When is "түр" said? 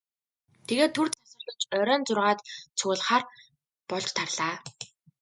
0.95-1.07